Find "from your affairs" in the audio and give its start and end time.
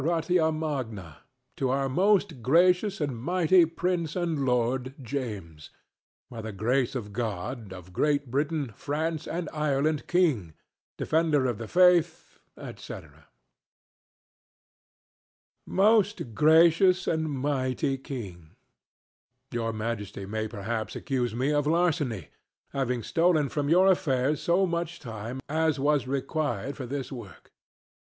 23.49-24.41